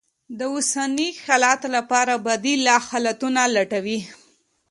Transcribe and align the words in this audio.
د 0.37 0.39
اوسني 0.53 1.09
حالت 1.23 1.61
لپاره 1.75 2.13
بدي 2.25 2.55
ل 2.65 2.67
حالتونه 2.87 3.41
لټوي. 3.55 3.99